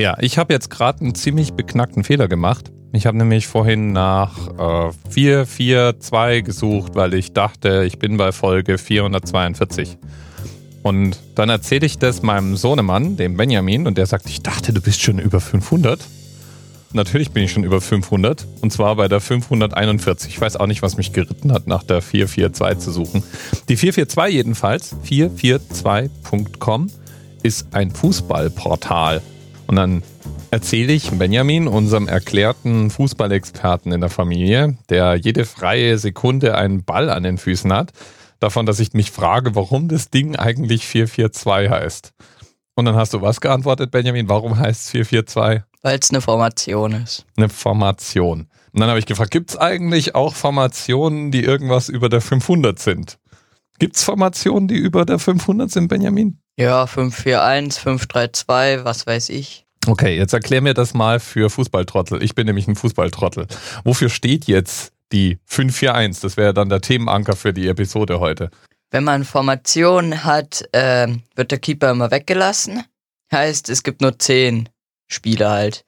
[0.00, 2.72] Ja, ich habe jetzt gerade einen ziemlich beknackten Fehler gemacht.
[2.94, 4.48] Ich habe nämlich vorhin nach
[4.88, 9.98] äh, 442 gesucht, weil ich dachte, ich bin bei Folge 442.
[10.82, 14.80] Und dann erzähle ich das meinem Sohnemann, dem Benjamin, und der sagt, ich dachte, du
[14.80, 16.00] bist schon über 500.
[16.94, 20.30] Natürlich bin ich schon über 500 und zwar bei der 541.
[20.30, 23.22] Ich weiß auch nicht, was mich geritten hat, nach der 442 zu suchen.
[23.68, 26.86] Die 442 jedenfalls, 442.com,
[27.42, 29.20] ist ein Fußballportal.
[29.70, 30.02] Und dann
[30.50, 37.08] erzähle ich Benjamin, unserem erklärten Fußballexperten in der Familie, der jede freie Sekunde einen Ball
[37.08, 37.92] an den Füßen hat,
[38.40, 42.12] davon, dass ich mich frage, warum das Ding eigentlich 442 heißt.
[42.74, 44.28] Und dann hast du was geantwortet, Benjamin?
[44.28, 45.62] Warum heißt es 442?
[45.82, 47.24] Weil es eine Formation ist.
[47.36, 48.48] Eine Formation.
[48.72, 52.76] Und dann habe ich gefragt, gibt es eigentlich auch Formationen, die irgendwas über der 500
[52.80, 53.20] sind?
[53.78, 56.40] Gibt es Formationen, die über der 500 sind, Benjamin?
[56.60, 59.64] Ja, 541, 532, was weiß ich.
[59.86, 62.22] Okay, jetzt erklär mir das mal für Fußballtrottel.
[62.22, 63.46] Ich bin nämlich ein Fußballtrottel.
[63.82, 66.20] Wofür steht jetzt die 541?
[66.20, 68.50] Das wäre dann der Themenanker für die Episode heute.
[68.90, 72.84] Wenn man Formation hat, äh, wird der Keeper immer weggelassen.
[73.32, 74.68] Heißt, es gibt nur 10
[75.08, 75.86] Spieler halt.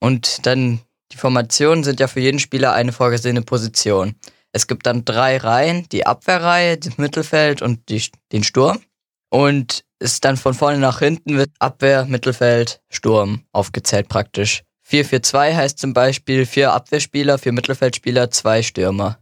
[0.00, 0.80] Und dann,
[1.12, 4.14] die Formationen sind ja für jeden Spieler eine vorgesehene Position.
[4.52, 8.80] Es gibt dann drei Reihen, die Abwehrreihe, das Mittelfeld und die, den Sturm.
[9.28, 14.62] Und ist dann von vorne nach hinten wird Abwehr, Mittelfeld, Sturm aufgezählt praktisch.
[14.88, 19.18] 4-4-2 heißt zum Beispiel vier Abwehrspieler, vier Mittelfeldspieler, zwei Stürmer.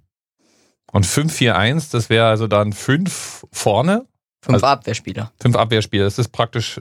[0.93, 4.07] Und 5-4-1, das wäre also dann fünf vorne?
[4.43, 5.33] Fünf also, Abwehrspieler.
[5.41, 6.05] Fünf Abwehrspieler.
[6.05, 6.81] Das ist praktisch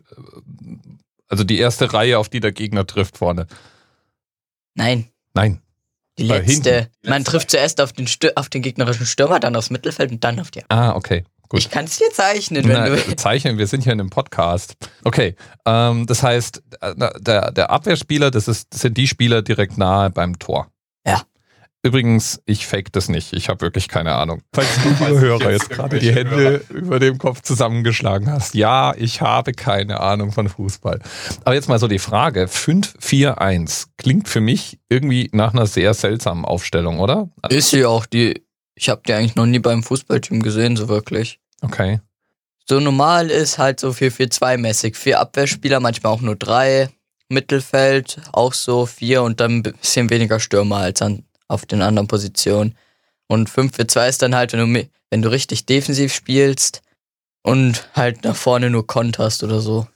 [1.30, 3.48] also die erste Reihe, auf die der Gegner trifft vorne.
[4.76, 5.08] Nein.
[5.34, 5.62] Nein.
[6.20, 6.92] Die letzte.
[7.04, 10.52] Man trifft zuerst auf den, auf den gegnerischen Stürmer, dann aufs Mittelfeld und dann auf
[10.52, 10.62] die.
[10.70, 11.24] Ah, okay.
[11.54, 11.60] Gut.
[11.60, 13.16] Ich kann es dir zeichnen, wenn Na, du.
[13.16, 14.76] Zeichnen, wir sind hier in einem Podcast.
[15.04, 15.36] Okay,
[15.68, 20.10] ähm, das heißt, äh, der, der Abwehrspieler, das, ist, das sind die Spieler direkt nahe
[20.10, 20.72] beim Tor.
[21.06, 21.22] Ja.
[21.84, 23.34] Übrigens, ich fake das nicht.
[23.34, 24.42] Ich habe wirklich keine Ahnung.
[24.52, 28.56] Falls du, liebe Hörer, jetzt gerade die Hände über dem Kopf zusammengeschlagen hast.
[28.56, 31.02] Ja, ich habe keine Ahnung von Fußball.
[31.46, 32.46] Aber jetzt mal so die Frage.
[32.46, 37.30] 5-4-1 klingt für mich irgendwie nach einer sehr seltsamen Aufstellung, oder?
[37.50, 38.08] Ist sie auch.
[38.08, 41.42] Die, ich habe die eigentlich noch nie beim Fußballteam gesehen, so wirklich.
[41.64, 42.00] Okay.
[42.68, 44.96] So normal ist halt so 4-4-2-mäßig.
[44.96, 46.90] Vier Abwehrspieler, manchmal auch nur drei.
[47.30, 52.08] Mittelfeld auch so vier und dann ein bisschen weniger Stürmer als an auf den anderen
[52.08, 52.78] Positionen.
[53.28, 56.82] Und 5 für 2 ist dann halt, wenn du, wenn du richtig defensiv spielst
[57.42, 59.88] und halt nach vorne nur konterst oder so.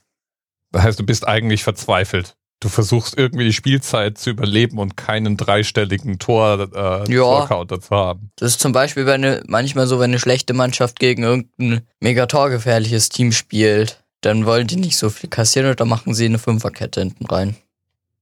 [0.72, 2.34] Das heißt, du bist eigentlich verzweifelt.
[2.60, 7.94] Du versuchst irgendwie die Spielzeit zu überleben und keinen dreistelligen Tor äh, ja, Torcounter zu
[7.94, 8.32] haben.
[8.36, 12.26] Das ist zum Beispiel wenn eine, manchmal so, wenn eine schlechte Mannschaft gegen irgendein mega
[12.26, 16.38] torgefährliches Team spielt, dann wollen die nicht so viel kassieren und dann machen sie eine
[16.38, 17.56] Fünferkette hinten rein.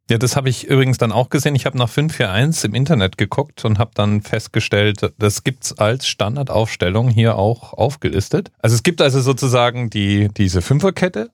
[0.08, 1.56] Ja, das habe ich übrigens dann auch gesehen.
[1.56, 7.08] Ich habe nach 541 im Internet geguckt und habe dann festgestellt, das gibt's als Standardaufstellung
[7.08, 8.52] hier auch aufgelistet.
[8.60, 11.30] Also es gibt also sozusagen die, diese Fünferkette,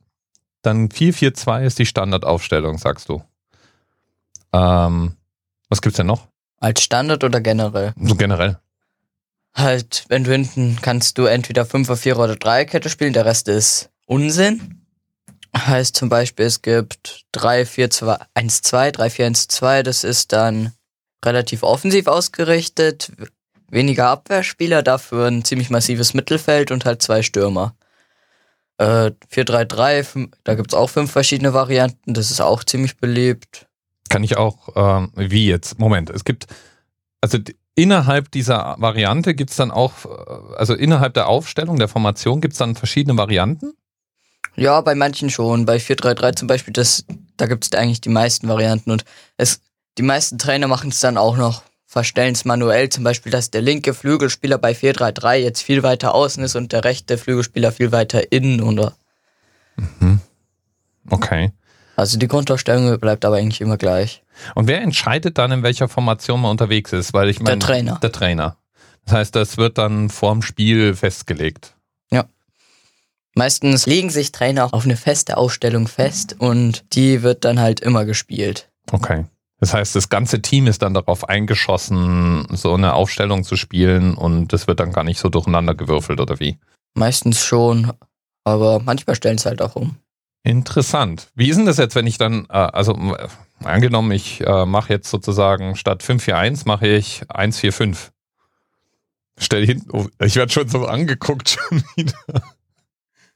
[0.63, 3.23] dann 442 ist die Standardaufstellung, sagst du.
[4.53, 5.17] Ähm,
[5.69, 6.29] was gibt's denn noch?
[6.59, 7.93] Als Standard oder generell?
[8.01, 8.59] So generell.
[9.55, 13.49] Halt, wenn du hinten kannst du entweder 5er, 4er oder 3er Kette spielen, der Rest
[13.49, 14.87] ist Unsinn.
[15.55, 19.83] Heißt zum Beispiel, es gibt 3, 4, 2, 1, 2, 3, 4, 1, 2.
[19.83, 20.73] Das ist dann
[21.25, 23.13] relativ offensiv ausgerichtet.
[23.69, 27.75] Weniger Abwehrspieler, dafür ein ziemlich massives Mittelfeld und halt zwei Stürmer.
[28.83, 32.15] Äh, 4, 3, 3, 5, da gibt's auch fünf verschiedene Varianten.
[32.15, 33.69] Das ist auch ziemlich beliebt.
[34.09, 35.79] Kann ich auch, ähm, wie jetzt?
[35.79, 36.47] Moment, es gibt,
[37.21, 37.39] also
[37.77, 42.75] innerhalb dieser Variante gibt's dann auch, äh, also innerhalb der Aufstellung, der Formation gibt's dann
[42.75, 43.73] verschiedene Varianten?
[44.57, 45.65] Ja, bei manchen schon.
[45.65, 47.05] Bei 433 zum Beispiel, das,
[47.37, 48.91] da gibt es eigentlich die meisten Varianten.
[48.91, 49.05] Und
[49.37, 49.61] es,
[49.97, 52.89] die meisten Trainer machen es dann auch noch, verstellen es manuell.
[52.89, 56.85] Zum Beispiel, dass der linke Flügelspieler bei 433 jetzt viel weiter außen ist und der
[56.85, 58.95] rechte Flügelspieler viel weiter innen, oder?
[59.77, 60.21] Mhm.
[61.11, 61.53] Okay.
[61.95, 64.23] Also die Grundausstellung bleibt aber eigentlich immer gleich.
[64.55, 67.13] Und wer entscheidet dann, in welcher Formation man unterwegs ist?
[67.13, 67.99] Weil ich meine, der Trainer.
[68.03, 68.57] Der Trainer.
[69.05, 71.75] Das heißt, das wird dann vorm Spiel festgelegt.
[73.35, 78.05] Meistens legen sich Trainer auf eine feste Ausstellung fest und die wird dann halt immer
[78.05, 78.69] gespielt.
[78.91, 79.25] Okay.
[79.63, 84.53] Das heißt, das ganze Team ist dann darauf eingeschossen, so eine Aufstellung zu spielen und
[84.53, 86.59] das wird dann gar nicht so durcheinander gewürfelt oder wie?
[86.95, 87.93] Meistens schon,
[88.43, 89.99] aber manchmal stellen es halt auch um.
[90.43, 91.29] Interessant.
[91.37, 93.29] Wie ist denn das jetzt, wenn ich dann, äh, also äh,
[93.63, 98.13] angenommen, ich äh, mache jetzt sozusagen statt 541 mache ich 145.
[99.39, 102.43] Stell hin, oh, ich werde schon so angeguckt schon wieder.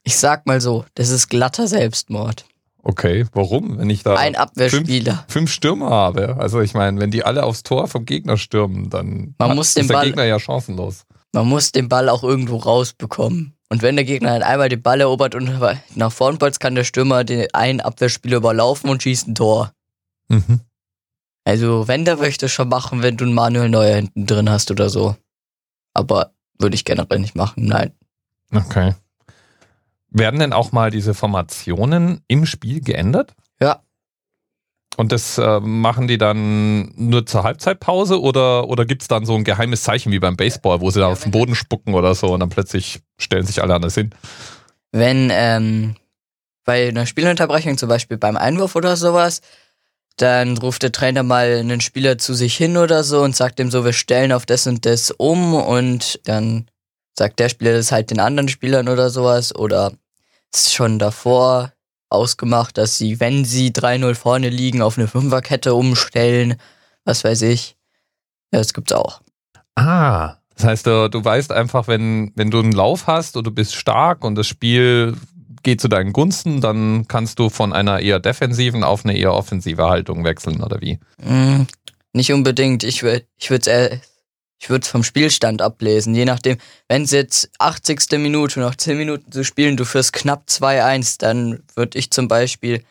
[0.03, 2.43] Ich sag mal so, das ist glatter Selbstmord.
[2.89, 3.77] Okay, warum?
[3.79, 5.13] Wenn ich da Ein Abwehrspieler.
[5.15, 6.37] fünf, fünf Stürmer habe.
[6.39, 9.73] Also ich meine, wenn die alle aufs Tor vom Gegner stürmen, dann Man hat- muss
[9.73, 11.03] den ist der Ball- Gegner ja chancenlos.
[11.33, 13.53] Man muss den Ball auch irgendwo rausbekommen.
[13.69, 15.59] Und wenn der Gegner dann einmal den Ball erobert und
[15.95, 19.73] nach vorn bolzt, kann der Stürmer den einen Abwehrspieler überlaufen und schießt ein Tor.
[20.29, 20.61] Mhm.
[21.43, 24.89] Also, wenn, der das schon machen, wenn du einen Manuel Neuer hinten drin hast oder
[24.89, 25.17] so.
[25.93, 27.91] Aber würde ich generell nicht machen, nein.
[28.53, 28.93] Okay.
[30.09, 33.33] Werden denn auch mal diese Formationen im Spiel geändert?
[33.59, 33.81] Ja.
[34.95, 39.35] Und das äh, machen die dann nur zur Halbzeitpause oder, oder gibt es dann so
[39.35, 42.15] ein geheimes Zeichen wie beim Baseball, wo sie da Ja, auf den Boden spucken oder
[42.15, 44.09] so und dann plötzlich stellen sich alle anders hin?
[44.91, 45.95] Wenn ähm,
[46.65, 49.41] bei einer Spielunterbrechung, zum Beispiel beim Einwurf oder sowas,
[50.17, 53.69] dann ruft der Trainer mal einen Spieler zu sich hin oder so und sagt ihm
[53.69, 56.65] so, wir stellen auf das und das um und dann
[57.17, 59.93] sagt der Spieler das halt den anderen Spielern oder sowas oder
[60.53, 61.73] ist schon davor
[62.09, 66.55] ausgemacht, dass sie, wenn sie 3-0 vorne liegen, auf eine Fünferkette umstellen,
[67.03, 67.75] was weiß ich.
[68.53, 69.21] Ja, das gibt's auch.
[69.75, 73.51] Ah, das heißt, du, du weißt einfach, wenn, wenn du einen Lauf hast und du
[73.51, 75.15] bist stark und das Spiel
[75.63, 79.83] geht zu deinen Gunsten, dann kannst du von einer eher defensiven auf eine eher offensive
[79.83, 80.99] Haltung wechseln, oder wie?
[81.21, 81.67] Mm,
[82.13, 82.83] nicht unbedingt.
[82.83, 83.67] Ich würde ich würd's,
[84.59, 86.15] ich würd's vom Spielstand ablesen.
[86.15, 86.57] Je nachdem,
[86.87, 88.19] wenn es jetzt 80.
[88.19, 92.83] Minute noch 10 Minuten zu spielen, du führst knapp 2-1, dann würde ich zum Beispiel,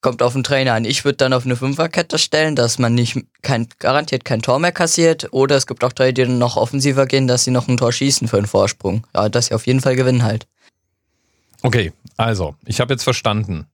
[0.00, 3.18] kommt auf den Trainer an, ich würde dann auf eine Fünferkette stellen, dass man nicht
[3.42, 5.32] kein, garantiert kein Tor mehr kassiert.
[5.32, 7.92] Oder es gibt auch Trainer, die dann noch offensiver gehen, dass sie noch ein Tor
[7.92, 9.06] schießen für einen Vorsprung.
[9.14, 10.46] Ja, dass sie auf jeden Fall gewinnen halt.
[11.62, 13.66] Okay, also, ich habe jetzt verstanden.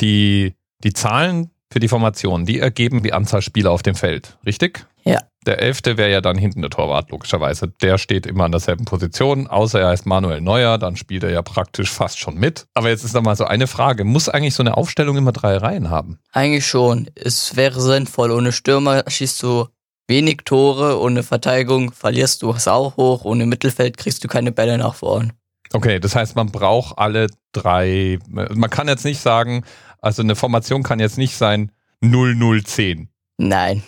[0.00, 4.86] Die, die Zahlen für die Formation, die ergeben die Anzahl Spieler auf dem Feld, richtig?
[5.04, 5.20] Ja.
[5.46, 7.68] Der Elfte wäre ja dann hinten der Torwart, logischerweise.
[7.68, 11.42] Der steht immer an derselben Position, außer er heißt Manuel Neuer, dann spielt er ja
[11.42, 12.66] praktisch fast schon mit.
[12.72, 14.04] Aber jetzt ist da mal so eine Frage.
[14.04, 16.18] Muss eigentlich so eine Aufstellung immer drei Reihen haben?
[16.32, 17.10] Eigentlich schon.
[17.14, 18.30] Es wäre sinnvoll.
[18.30, 19.66] Ohne Stürmer schießt du
[20.08, 24.78] wenig Tore, ohne Verteidigung verlierst du es auch hoch, ohne Mittelfeld kriegst du keine Bälle
[24.78, 25.32] nach vorn.
[25.72, 28.18] Okay, das heißt, man braucht alle drei.
[28.28, 29.64] Man kann jetzt nicht sagen,
[30.00, 31.72] also eine Formation kann jetzt nicht sein
[32.02, 33.08] 0-0-10.
[33.38, 33.82] Nein.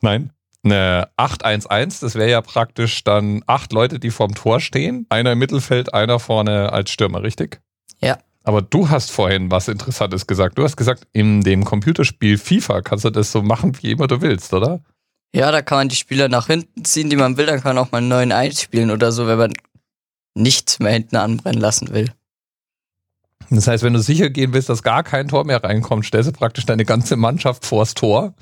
[0.00, 0.32] Nein.
[0.70, 5.06] Eine 8-1-1, das wäre ja praktisch dann acht Leute, die vorm Tor stehen.
[5.08, 7.60] Einer im Mittelfeld, einer vorne als Stürmer, richtig?
[8.00, 8.18] Ja.
[8.44, 10.58] Aber du hast vorhin was Interessantes gesagt.
[10.58, 14.20] Du hast gesagt, in dem Computerspiel FIFA kannst du das so machen, wie immer du
[14.20, 14.80] willst, oder?
[15.34, 17.46] Ja, da kann man die Spieler nach hinten ziehen, die man will.
[17.46, 19.52] Dann kann man auch mal einen neuen einspielen oder so, wenn man
[20.34, 22.12] nichts mehr hinten anbrennen lassen will.
[23.50, 26.32] Das heißt, wenn du sicher gehen willst, dass gar kein Tor mehr reinkommt, stellst du
[26.32, 28.34] praktisch deine ganze Mannschaft vors Tor.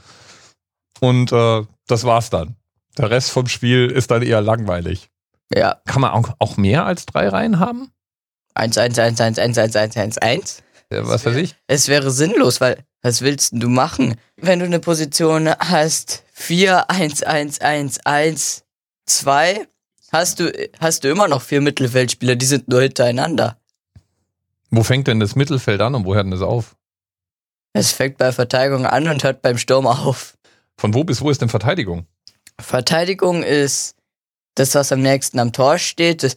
[1.01, 2.57] Und äh, das war's dann.
[2.99, 5.11] Der Rest vom Spiel ist dann eher langweilig.
[5.55, 5.81] Ja.
[5.87, 7.91] Kann man auch, mehr als drei Reihen haben?
[8.55, 10.63] 1, 1, 1, 1, 1, 1, 1, 1, 1.
[10.89, 11.55] Äh, was weiß ich?
[11.67, 14.17] Es wäre sinnlos, weil was willst du machen?
[14.37, 18.65] Wenn du eine Position hast, 4, 1, 1, 1, 1,
[19.07, 19.67] 2,
[20.11, 23.59] hast du, hast du immer noch vier Mittelfeldspieler, die sind nur hintereinander.
[24.71, 26.77] Wo fängt denn das Mittelfeld an und wo hört denn das auf?
[27.73, 30.37] Es fängt bei Verteidigung an und hört beim Sturm auf.
[30.77, 32.07] Von wo bis wo ist denn Verteidigung?
[32.59, 33.97] Verteidigung ist
[34.55, 36.23] das, was am nächsten am Tor steht.
[36.23, 36.35] Das,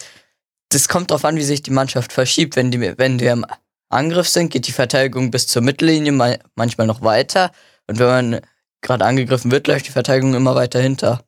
[0.70, 2.56] das kommt darauf an, wie sich die Mannschaft verschiebt.
[2.56, 3.46] Wenn, die, wenn wir im
[3.90, 7.52] Angriff sind, geht die Verteidigung bis zur Mittellinie, mal, manchmal noch weiter.
[7.88, 8.42] Und wenn man
[8.82, 11.24] gerade angegriffen wird, läuft die Verteidigung immer weiter hinter.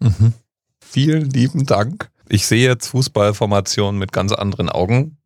[0.00, 0.34] Mhm.
[0.80, 2.10] Vielen lieben Dank.
[2.28, 5.18] Ich sehe jetzt Fußballformationen mit ganz anderen Augen.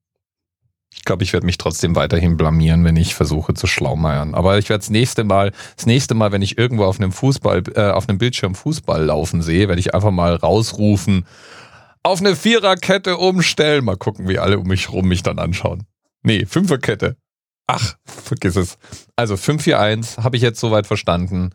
[0.98, 4.34] Ich glaube, ich werde mich trotzdem weiterhin blamieren, wenn ich versuche zu schlaumeiern.
[4.34, 7.62] Aber ich werde das nächste Mal, das nächste Mal, wenn ich irgendwo auf einem Fußball,
[7.74, 11.24] äh, auf einem Bildschirm Fußball laufen sehe, werde ich einfach mal rausrufen,
[12.02, 13.84] auf eine Viererkette umstellen.
[13.84, 15.84] Mal gucken, wie alle um mich rum mich dann anschauen.
[16.22, 17.16] Nee, Fünferkette.
[17.66, 18.76] Ach, vergiss es.
[19.14, 21.54] Also 5-4-1 habe ich jetzt soweit verstanden.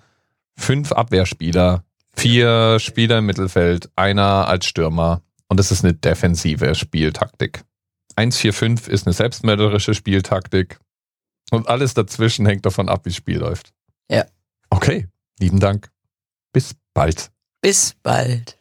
[0.55, 1.83] Fünf Abwehrspieler,
[2.15, 5.21] vier Spieler im Mittelfeld, einer als Stürmer.
[5.47, 7.63] Und das ist eine defensive Spieltaktik.
[8.15, 10.79] 1-4-5 ist eine selbstmörderische Spieltaktik.
[11.51, 13.73] Und alles dazwischen hängt davon ab, wie das Spiel läuft.
[14.09, 14.25] Ja.
[14.69, 15.07] Okay,
[15.39, 15.89] lieben Dank.
[16.51, 17.31] Bis bald.
[17.61, 18.57] Bis bald.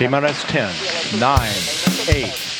[0.00, 1.40] TMRS 10, 9,
[2.08, 2.59] 8,